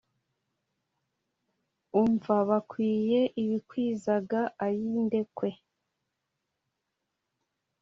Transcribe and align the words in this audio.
umva 2.01 2.35
bakwiye 2.49 3.21
bikwizaga 3.49 4.41
ayi 4.65 4.89
ndekwe, 5.05 5.49